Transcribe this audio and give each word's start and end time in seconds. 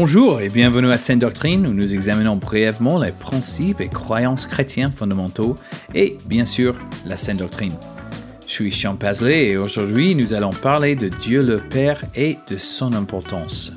Bonjour 0.00 0.40
et 0.40 0.48
bienvenue 0.48 0.92
à 0.92 0.96
Sainte 0.96 1.18
Doctrine 1.18 1.66
où 1.66 1.72
nous 1.74 1.92
examinons 1.92 2.36
brièvement 2.36 3.00
les 3.00 3.10
principes 3.10 3.80
et 3.80 3.88
croyances 3.88 4.46
chrétiens 4.46 4.92
fondamentaux 4.92 5.56
et 5.92 6.18
bien 6.24 6.44
sûr 6.44 6.76
la 7.04 7.16
Sainte 7.16 7.38
Doctrine. 7.38 7.74
Je 8.46 8.52
suis 8.52 8.70
Sean 8.70 8.94
Pasley 8.94 9.48
et 9.48 9.56
aujourd'hui 9.56 10.14
nous 10.14 10.34
allons 10.34 10.52
parler 10.52 10.94
de 10.94 11.08
Dieu 11.08 11.42
le 11.42 11.58
Père 11.58 12.04
et 12.14 12.38
de 12.48 12.56
son 12.56 12.92
importance. 12.92 13.72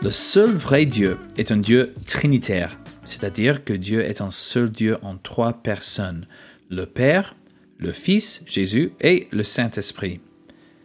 Le 0.00 0.08
seul 0.08 0.48
vrai 0.48 0.86
Dieu 0.86 1.18
est 1.36 1.52
un 1.52 1.58
Dieu 1.58 1.92
trinitaire, 2.06 2.78
c'est-à-dire 3.04 3.64
que 3.66 3.74
Dieu 3.74 4.02
est 4.02 4.22
un 4.22 4.30
seul 4.30 4.70
Dieu 4.70 4.96
en 5.02 5.18
trois 5.18 5.52
personnes, 5.52 6.26
le 6.70 6.86
Père, 6.86 7.34
le 7.76 7.92
Fils, 7.92 8.42
Jésus, 8.46 8.92
et 9.02 9.28
le 9.30 9.42
Saint-Esprit. 9.42 10.20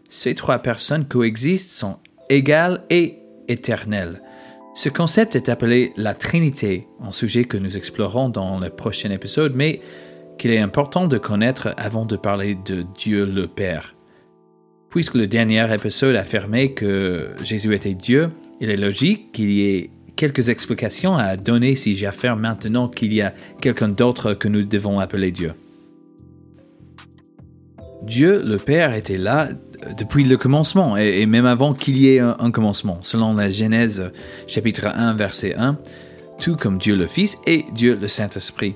Ces 0.10 0.36
trois 0.36 0.60
personnes 0.60 1.08
coexistent, 1.08 1.72
sont 1.72 1.98
égales 2.30 2.84
et 2.90 3.20
éternel. 3.48 4.22
Ce 4.74 4.90
concept 4.90 5.36
est 5.36 5.50
appelé 5.50 5.92
la 5.98 6.14
Trinité, 6.14 6.88
un 7.02 7.12
sujet 7.12 7.46
que 7.46 7.58
nous 7.58 7.78
explorons 7.78 8.30
dans 8.30 8.60
le 8.60 8.70
prochain 8.70 9.10
épisode, 9.10 9.54
mais 9.56 9.82
qu'il 10.38 10.52
est 10.52 10.60
important 10.60 11.08
de 11.08 11.18
connaître 11.18 11.74
avant 11.78 12.06
de 12.06 12.16
parler 12.16 12.56
de 12.66 12.86
Dieu 12.96 13.26
le 13.26 13.48
Père. 13.48 13.96
Puisque 14.90 15.16
le 15.16 15.28
dernier 15.28 15.74
épisode 15.74 16.16
affirmait 16.16 16.74
que 16.74 17.32
Jésus 17.44 17.74
était 17.74 17.96
Dieu, 17.96 18.30
il 18.62 18.70
est 18.70 18.78
logique 18.78 19.32
qu'il 19.32 19.52
y 19.52 19.68
ait 19.68 19.90
quelques 20.16 20.50
explications 20.50 21.16
à 21.16 21.38
donner 21.38 21.76
si 21.76 21.96
j'affirme 21.96 22.40
maintenant 22.40 22.88
qu'il 22.88 23.14
y 23.14 23.22
a 23.22 23.34
quelqu'un 23.62 23.90
d'autre 23.90 24.34
que 24.34 24.48
nous 24.48 24.64
devons 24.64 25.00
appeler 25.00 25.32
Dieu. 25.32 25.54
Dieu 28.04 28.44
le 28.46 28.58
Père 28.58 28.94
était 28.94 29.18
là 29.18 29.50
depuis 29.98 30.24
le 30.24 30.38
commencement, 30.38 30.98
et, 30.98 31.26
même 31.26 31.46
avant 31.46 31.74
qu'il 31.74 31.98
y 31.98 32.10
ait 32.10 32.20
un, 32.20 32.52
commencement, 32.52 32.98
selon 33.02 33.34
la 33.34 33.50
Genèse 33.50 34.12
chapitre 34.48 34.88
1, 34.88 35.14
verset 35.14 35.56
1, 35.56 35.78
tout 36.40 36.56
comme 36.56 36.78
Dieu 36.78 36.96
le 36.96 37.08
Fils 37.08 37.38
et 37.46 37.66
Dieu 37.74 37.98
le 38.00 38.08
Saint-Esprit. 38.08 38.76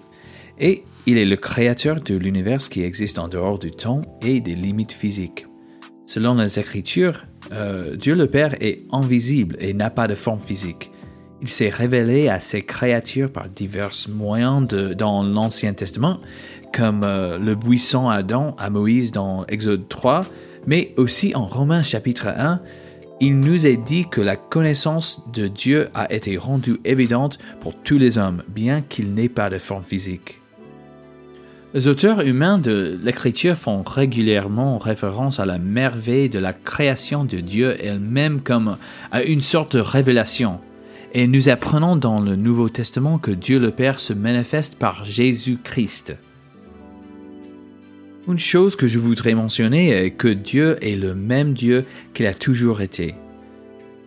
Et 0.60 0.84
il 1.08 1.18
est 1.18 1.26
le 1.26 1.36
créateur 1.36 2.02
de 2.02 2.16
l'univers 2.16 2.60
qui 2.60 2.84
existe 2.84 3.20
en 3.20 3.28
dehors 3.28 3.58
du 3.58 3.72
temps 3.72 4.02
et 4.22 4.40
des 4.40 4.56
limites 4.56 4.92
physiques. 4.92 5.46
Selon 6.06 6.36
les 6.36 6.60
Écritures, 6.60 7.26
euh, 7.52 7.96
Dieu 7.96 8.16
le 8.16 8.28
Père 8.28 8.56
est 8.62 8.84
invisible 8.92 9.56
et 9.60 9.74
n'a 9.74 9.90
pas 9.90 10.08
de 10.08 10.16
forme 10.16 10.40
physique. 10.40 10.92
Il 11.42 11.50
s'est 11.50 11.70
révélé 11.70 12.30
à 12.30 12.40
ses 12.40 12.62
créatures 12.62 13.32
par 13.32 13.50
divers 13.50 13.96
moyens 14.10 14.68
dans 14.68 15.24
l'Ancien 15.24 15.74
Testament, 15.74 16.20
comme 16.72 17.04
euh, 17.04 17.40
le 17.40 17.56
buisson 17.56 18.10
Adam 18.10 18.56
à 18.60 18.70
Moïse 18.70 19.12
dans 19.12 19.46
Exode 19.48 19.90
3, 19.90 20.22
mais 20.68 20.94
aussi 20.98 21.36
en 21.36 21.46
Romains 21.46 21.84
chapitre 21.84 22.28
1, 22.28 22.62
il 23.20 23.40
nous 23.40 23.68
est 23.68 23.78
dit 23.78 24.08
que 24.10 24.20
la 24.20 24.36
connaissance 24.36 25.22
de 25.32 25.48
Dieu 25.48 25.90
a 25.94 26.12
été 26.12 26.38
rendue 26.38 26.80
évidente 26.86 27.38
pour 27.60 27.76
tous 27.76 28.00
les 28.00 28.18
hommes, 28.18 28.42
bien 28.48 28.82
qu'il 28.82 29.14
n'ait 29.14 29.30
pas 29.30 29.50
de 29.52 29.60
forme 29.60 29.84
physique. 29.84 30.42
Les 31.74 31.88
auteurs 31.88 32.22
humains 32.22 32.58
de 32.58 33.00
l'Écriture 33.02 33.56
font 33.56 33.84
régulièrement 33.84 34.78
référence 34.78 35.40
à 35.40 35.46
la 35.46 35.58
merveille 35.58 36.30
de 36.30 36.40
la 36.40 36.52
création 36.52 37.24
de 37.24 37.38
Dieu 37.38 37.78
elle-même 37.80 38.42
comme 38.42 38.78
à 39.12 39.24
une 39.24 39.40
sorte 39.40 39.78
de 39.78 39.82
révélation. 39.82 40.60
Et 41.14 41.28
nous 41.28 41.48
apprenons 41.48 41.96
dans 41.96 42.20
le 42.20 42.36
Nouveau 42.36 42.70
Testament 42.70 43.20
que 43.20 43.32
Dieu 43.32 43.60
le 43.60 43.72
Père 43.72 44.00
se 44.00 44.14
manifeste 44.14 44.80
par 44.80 45.06
Jésus-Christ. 45.06 46.16
Une 48.28 48.38
chose 48.38 48.76
que 48.76 48.88
je 48.88 49.00
voudrais 49.00 49.34
mentionner 49.34 49.90
est 49.90 50.12
que 50.12 50.28
Dieu 50.28 50.78
est 50.82 50.96
le 50.96 51.16
même 51.16 51.54
Dieu 51.54 51.86
qu'il 52.14 52.28
a 52.28 52.36
toujours 52.36 52.82
été. 52.82 53.16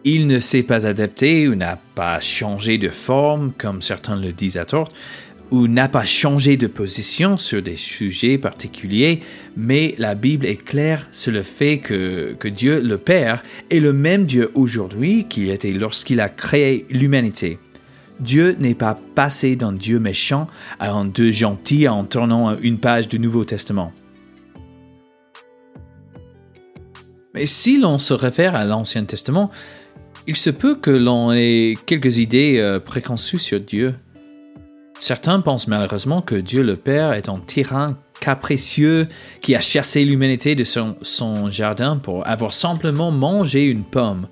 Il 0.04 0.28
ne 0.28 0.38
s'est 0.38 0.62
pas 0.62 0.86
adapté 0.86 1.48
ou 1.48 1.56
n'a 1.56 1.80
pas 1.96 2.20
changé 2.20 2.78
de 2.78 2.90
forme, 2.90 3.52
comme 3.58 3.82
certains 3.82 4.14
le 4.14 4.32
disent 4.32 4.56
à 4.56 4.66
tort, 4.66 4.88
ou 5.50 5.66
n'a 5.66 5.88
pas 5.88 6.04
changé 6.04 6.56
de 6.56 6.68
position 6.68 7.38
sur 7.38 7.60
des 7.60 7.76
sujets 7.76 8.38
particuliers, 8.38 9.20
mais 9.56 9.96
la 9.98 10.14
Bible 10.14 10.46
est 10.46 10.62
claire 10.62 11.08
sur 11.10 11.32
le 11.32 11.42
fait 11.42 11.78
que, 11.78 12.36
que 12.38 12.48
Dieu 12.48 12.80
le 12.80 12.98
Père 12.98 13.42
est 13.70 13.80
le 13.80 13.92
même 13.92 14.26
Dieu 14.26 14.52
aujourd'hui 14.54 15.26
qu'il 15.28 15.50
était 15.50 15.72
lorsqu'il 15.72 16.20
a 16.20 16.28
créé 16.28 16.86
l'humanité. 16.88 17.58
Dieu 18.20 18.54
n'est 18.60 18.76
pas 18.76 18.96
passé 19.16 19.56
d'un 19.56 19.72
Dieu 19.72 19.98
méchant 19.98 20.46
à 20.78 20.92
un 20.92 21.04
Dieu 21.04 21.32
gentil 21.32 21.88
en 21.88 22.04
tournant 22.04 22.56
une 22.60 22.78
page 22.78 23.08
du 23.08 23.18
Nouveau 23.18 23.44
Testament. 23.44 23.92
Mais 27.34 27.46
si 27.46 27.78
l'on 27.78 27.98
se 27.98 28.14
réfère 28.14 28.54
à 28.54 28.64
l'Ancien 28.64 29.04
Testament, 29.04 29.50
il 30.26 30.36
se 30.36 30.50
peut 30.50 30.76
que 30.76 30.90
l'on 30.90 31.32
ait 31.32 31.74
quelques 31.84 32.18
idées 32.18 32.58
euh, 32.58 32.78
préconçues 32.78 33.38
sur 33.38 33.60
Dieu. 33.60 33.94
Certains 35.00 35.40
pensent 35.40 35.66
malheureusement 35.66 36.22
que 36.22 36.36
Dieu 36.36 36.62
le 36.62 36.76
Père 36.76 37.12
est 37.12 37.28
un 37.28 37.38
tyran 37.38 37.88
capricieux 38.20 39.08
qui 39.42 39.54
a 39.54 39.60
chassé 39.60 40.04
l'humanité 40.04 40.54
de 40.54 40.64
son, 40.64 41.50
jardin 41.50 41.98
pour 41.98 42.26
avoir 42.26 42.52
simplement 42.52 43.10
mangé 43.10 43.64
une 43.64 43.84
pomme 43.84 44.28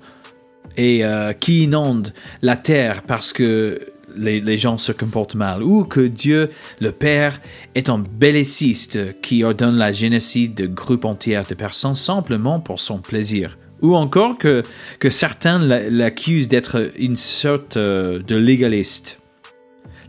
et 0.77 1.05
euh, 1.05 1.33
qui 1.33 1.65
inonde 1.65 2.13
la 2.41 2.55
terre 2.55 3.03
parce 3.03 3.33
que 3.33 3.92
les, 4.15 4.57
gens 4.57 4.77
se 4.77 4.91
comportent 4.91 5.35
mal, 5.35 5.63
ou 5.63 5.83
que 5.83 6.01
Dieu, 6.01 6.49
le 6.79 6.91
Père, 6.91 7.39
est 7.75 7.89
un 7.89 7.99
belliciste 7.99 9.19
qui 9.21 9.43
ordonne 9.43 9.75
la 9.75 9.91
génocide 9.91 10.53
de 10.53 10.67
groupes 10.67 11.05
entiers 11.05 11.43
de 11.47 11.55
personnes 11.55 11.95
simplement 11.95 12.59
pour 12.59 12.79
son 12.79 12.99
plaisir, 12.99 13.57
ou 13.81 13.95
encore 13.95 14.37
que, 14.37 14.63
que 14.99 15.09
certains 15.09 15.59
l'accusent 15.59 16.47
d'être 16.47 16.91
une 16.97 17.15
sorte 17.15 17.77
euh, 17.77 18.19
de 18.19 18.35
légaliste. 18.35 19.19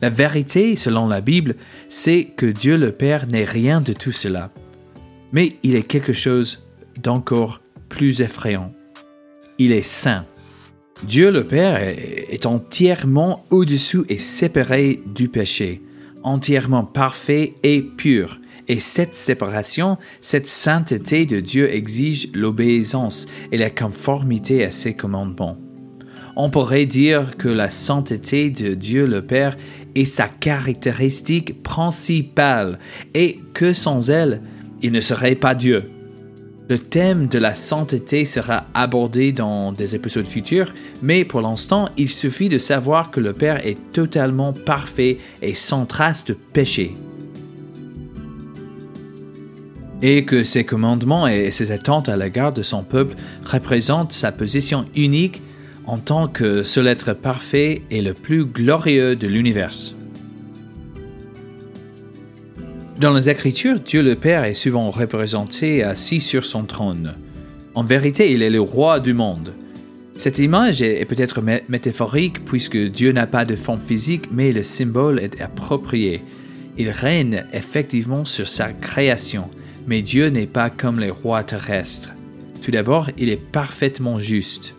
La 0.03 0.10
vérité, 0.10 0.76
selon 0.76 1.09
la 1.09 1.21
Bible, 1.21 1.56
c'est 1.88 2.25
que 2.25 2.47
Dieu 2.47 2.76
le 2.76 2.92
Père 2.92 3.26
n'est 3.26 3.44
rien 3.44 3.81
de 3.81 3.92
tout 3.92 4.12
cela, 4.12 4.50
mais 5.32 5.56
il 5.62 5.76
est 5.76 5.82
quelque 5.82 6.12
chose 6.12 6.69
d'encore 7.03 7.60
plus 7.88 8.21
effrayant. 8.21 8.72
Il 9.59 9.72
est 9.72 9.82
saint. 9.82 10.25
Dieu 11.03 11.31
le 11.31 11.47
Père 11.47 11.77
est 11.77 12.47
entièrement 12.47 13.44
au-dessous 13.50 14.06
et 14.09 14.16
séparé 14.16 15.03
du 15.05 15.28
péché, 15.28 15.82
entièrement 16.22 16.84
parfait 16.84 17.55
et 17.62 17.82
pur. 17.82 18.41
Et 18.69 18.81
cette 18.81 19.15
séparation, 19.15 19.99
cette 20.22 20.47
sainteté 20.47 21.27
de 21.27 21.41
Dieu 21.41 21.71
exige 21.75 22.28
l'obéissance 22.33 23.27
et 23.53 23.59
la 23.59 23.69
conformité 23.69 24.65
à 24.65 24.71
ses 24.71 24.94
commandements. 24.94 25.59
On 26.37 26.49
pourrait 26.49 26.87
dire 26.87 27.37
que 27.37 27.49
la 27.49 27.69
sainteté 27.69 28.50
de 28.50 28.72
Dieu 28.72 29.06
le 29.06 29.21
Père 29.21 29.56
est 29.94 30.06
sa 30.06 30.28
caractéristique 30.28 31.62
principale 31.62 32.78
et 33.12 33.41
que 33.53 33.72
sans 33.72 34.09
elle, 34.09 34.41
il 34.83 34.93
ne 34.93 35.00
serait 35.00 35.37
pas 35.37 35.54
Dieu. 35.54 35.91
Le 36.66 36.78
thème 36.78 37.26
de 37.28 37.38
la 37.38 37.54
sainteté 37.54 38.25
sera 38.25 38.64
abordé 38.72 39.32
dans 39.32 39.70
des 39.70 39.94
épisodes 39.94 40.26
futurs, 40.26 40.72
mais 41.02 41.26
pour 41.26 41.42
l'instant, 41.42 41.91
il 41.98 42.08
suffit 42.08 42.48
de 42.48 42.56
savoir 42.56 43.10
que 43.10 43.20
le 43.20 43.34
Père 43.34 43.66
est 43.66 43.76
totalement 43.92 44.54
parfait 44.54 45.19
et 45.42 45.53
sans 45.53 45.84
trace 45.84 46.24
de 46.24 46.32
péché. 46.32 46.94
Et 50.00 50.24
que 50.24 50.42
ses 50.42 50.64
commandements 50.64 51.28
et 51.28 51.50
ses 51.50 51.70
attentes 51.70 52.08
à 52.08 52.16
l'égard 52.16 52.54
de 52.54 52.62
son 52.62 52.82
peuple 52.82 53.14
représentent 53.44 54.14
sa 54.14 54.32
position 54.32 54.86
unique 54.97 55.42
en 55.86 55.98
tant 55.98 56.28
que 56.28 56.62
seul 56.62 56.86
être 56.86 57.12
parfait 57.12 57.82
et 57.91 58.00
le 58.00 58.14
plus 58.14 58.47
glorieux 58.47 59.16
de 59.16 59.26
l'univers. 59.26 59.94
Dans 63.00 63.12
les 63.12 63.28
Écritures, 63.28 63.80
Dieu 63.80 64.02
le 64.02 64.14
Père 64.14 64.44
est 64.44 64.54
souvent 64.54 64.88
représenté 64.88 65.82
assis 65.82 66.20
sur 66.20 66.44
son 66.44 66.62
trône. 66.62 67.14
En 67.74 67.82
vérité, 67.82 68.30
il 68.30 68.41
est 68.41 68.50
le 68.50 68.60
roi 68.60 69.00
du 69.00 69.14
monde. 69.14 69.52
Cette 70.14 70.38
image 70.38 70.80
est 70.80 71.04
peut-être 71.04 71.42
métaphorique 71.68 72.44
puisque 72.44 72.76
Dieu 72.76 73.10
n'a 73.10 73.26
pas 73.26 73.44
de 73.44 73.56
forme 73.56 73.80
physique, 73.80 74.28
mais 74.30 74.52
le 74.52 74.62
symbole 74.62 75.18
est 75.18 75.41
approprié. 75.41 76.22
Il 76.78 76.88
règne 76.91 77.44
effectivement 77.52 78.24
sur 78.24 78.46
sa 78.46 78.68
création, 78.72 79.50
mais 79.88 80.00
Dieu 80.00 80.28
n'est 80.28 80.46
pas 80.46 80.70
comme 80.70 81.00
les 81.00 81.10
rois 81.10 81.42
terrestres. 81.42 82.12
Tout 82.62 82.70
d'abord, 82.70 83.10
il 83.18 83.28
est 83.28 83.44
parfaitement 83.50 84.20
juste. 84.20 84.76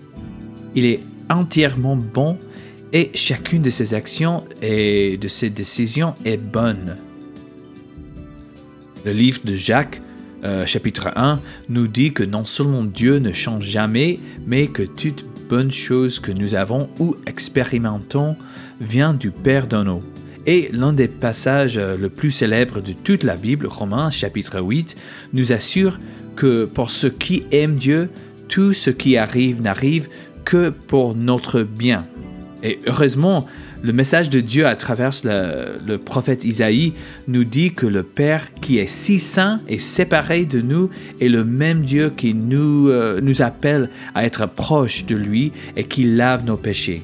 Il 0.74 0.86
est 0.86 1.02
entièrement 1.30 1.98
bon 1.98 2.38
et 2.94 3.12
chacune 3.14 3.62
de 3.62 3.70
ses 3.70 3.94
actions 3.94 4.46
et 4.62 5.18
de 5.18 5.28
ses 5.28 5.50
décisions 5.50 6.16
est 6.24 6.38
bonne. 6.38 6.96
Le 9.06 9.12
livre 9.14 9.42
de 9.46 9.56
Jacques, 9.56 10.02
euh, 10.44 10.66
chapitre 10.66 11.12
1, 11.16 11.40
nous 11.70 11.88
dit 11.88 12.12
que 12.12 12.24
non 12.24 12.44
seulement 12.44 12.84
Dieu 12.84 13.20
ne 13.20 13.34
change 13.34 13.66
jamais, 13.66 14.18
mais 14.48 14.66
que 14.66 14.82
toute 14.82 15.24
bonne 15.48 15.72
chose 15.72 16.20
que 16.20 16.32
nous 16.32 16.56
avons 16.56 16.90
ou 16.98 17.16
expérimentons 17.28 18.36
vient 18.82 19.14
du 19.14 19.30
Père 19.30 19.68
d'un 19.68 19.86
eau. 19.86 20.02
Et 20.48 20.70
l'un 20.74 20.92
des 20.92 21.08
passages 21.08 21.78
euh, 21.78 21.96
le 21.98 22.10
plus 22.10 22.32
célèbres 22.32 22.82
de 22.82 22.94
toute 22.94 23.24
la 23.24 23.36
Bible, 23.36 23.68
Romains 23.68 24.10
chapitre 24.10 24.60
8, 24.60 24.96
nous 25.34 25.52
assure 25.52 26.00
que 26.36 26.66
pour 26.66 26.90
ceux 26.90 27.12
qui 27.12 27.44
aiment 27.52 27.76
Dieu, 27.76 28.10
tout 28.48 28.74
ce 28.74 28.90
qui 28.90 29.18
arrive 29.18 29.62
n'arrive 29.62 30.10
que 30.46 30.70
pour 30.70 31.14
notre 31.14 31.62
bien. 31.62 32.08
Et 32.64 32.80
heureusement, 32.88 33.46
le 33.86 33.94
message 33.94 34.32
de 34.32 34.40
Dieu 34.40 34.66
à 34.66 34.76
travers 34.76 35.12
le, 35.24 35.98
prophète 35.98 36.44
Isaïe 36.44 36.94
nous 37.28 37.44
dit 37.44 37.72
que 37.72 37.86
le 37.86 38.02
Père 38.02 38.52
qui 38.56 38.80
est 38.80 38.88
si 38.88 39.20
saint 39.20 39.62
et 39.68 39.78
séparé 39.78 40.46
de 40.46 40.60
nous 40.60 40.90
est 41.22 41.30
le 41.30 41.46
même 41.46 41.86
Dieu 41.86 42.10
qui 42.10 42.34
nous, 42.34 42.90
euh, 42.90 43.20
nous 43.22 43.44
appelle 43.44 43.92
à 44.16 44.26
être 44.26 44.48
proche 44.48 45.06
de 45.06 45.16
lui 45.16 45.52
et 45.76 45.84
qui 45.84 46.04
lave 46.04 46.46
nos 46.46 46.58
péchés. 46.58 47.04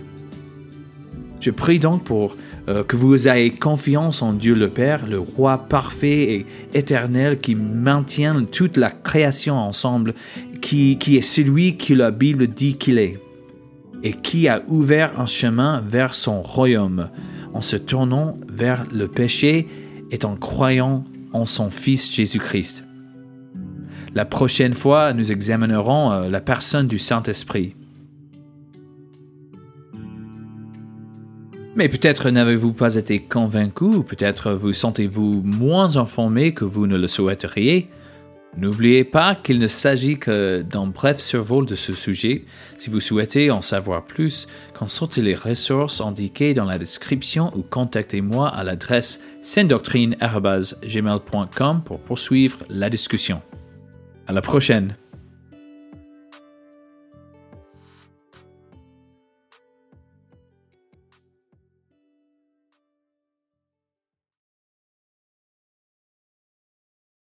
Je 1.40 1.52
prie 1.52 1.78
donc 1.78 2.04
pour 2.04 2.36
euh, 2.68 2.84
que 2.84 2.96
vous 2.96 3.28
ayez 3.28 3.52
confiance 3.52 4.24
en 4.24 4.34
Dieu 4.34 4.56
le 4.56 4.70
Père, 4.70 5.06
le 5.06 5.20
roi 5.20 5.60
parfait 5.60 6.34
et 6.34 6.46
éternel 6.74 7.38
qui 7.38 7.54
maintient 7.54 8.44
toute 8.46 8.78
la 8.78 8.90
création 8.90 9.56
ensemble, 9.56 10.16
qui, 10.62 10.98
qui 10.98 11.16
est 11.16 11.22
celui 11.22 11.78
que 11.78 11.94
la 11.94 12.10
Bible 12.10 12.48
dit 12.48 12.76
qu'il 12.76 12.98
est 12.98 13.20
et 14.04 14.14
qui 14.14 14.48
a 14.48 14.62
ouvert 14.68 15.20
un 15.20 15.26
chemin 15.26 15.82
vers 15.82 16.14
son 16.14 16.42
royaume 16.42 17.10
en 17.54 17.62
se 17.62 17.76
tournant 17.76 18.38
vers 18.50 18.86
le 18.92 19.08
péché 19.08 19.68
et 20.12 20.26
en 20.26 20.36
croyant 20.36 21.04
en 21.34 21.46
son 21.46 21.70
Fils 21.70 22.12
Jésus-Christ. 22.12 22.86
La 24.14 24.26
prochaine 24.26 24.74
fois, 24.74 25.14
nous 25.14 25.32
examinerons 25.32 26.12
euh, 26.12 26.30
la 26.30 26.42
personne 26.42 26.88
du 26.88 27.00
Saint-Esprit. 27.00 27.76
Mais 31.78 31.88
peut-être 31.88 32.30
n'avez-vous 32.30 32.74
pas 32.74 32.96
été 32.96 33.20
convaincu, 33.20 34.04
peut-être 34.04 34.52
vous 34.52 34.74
sentez-vous 34.74 35.42
moins 35.44 35.96
informé 35.96 36.54
que 36.54 36.66
vous 36.66 36.86
ne 36.86 36.98
le 36.98 37.08
souhaiteriez. 37.08 37.90
N'oubliez 38.58 39.06
pas 39.06 39.36
qu'il 39.36 39.60
ne 39.60 39.68
s'agit 39.68 40.20
que 40.20 40.62
d'un 40.62 40.88
bref 40.88 41.20
survol 41.20 41.66
de 41.66 41.76
ce 41.76 41.94
sujet. 41.94 42.44
Si 42.78 42.90
vous 42.90 43.00
souhaitez 43.00 43.50
en 43.50 43.62
savoir 43.62 44.06
plus, 44.06 44.46
consultez 44.78 45.22
les 45.22 45.36
ressources 45.36 46.02
indiquées 46.02 46.54
dans 46.54 46.66
la 46.66 46.78
description 46.78 47.50
ou 47.56 47.62
contactez-moi 47.62 48.50
à 48.50 48.66
l'adresse 48.66 49.22
sendoctrine.gmail.com 49.42 51.82
pour 51.86 52.02
poursuivre 52.02 52.58
la 52.70 52.90
discussion. 52.90 53.42
À 54.28 54.34
la 54.34 54.42
prochaine! 54.42 54.98